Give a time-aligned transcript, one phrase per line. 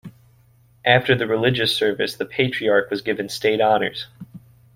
[0.83, 4.07] After the religious service, the Patriarch was given state honors.